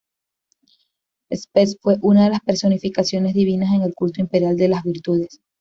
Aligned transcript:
Spes 1.31 1.77
fue 1.79 1.97
una 2.01 2.23
de 2.23 2.31
las 2.31 2.39
personificaciones 2.41 3.35
divinas 3.35 3.71
en 3.75 3.83
el 3.83 3.93
culto 3.93 4.19
imperial 4.19 4.57
de 4.57 4.69
las 4.69 4.81
Virtudes. 4.81 5.41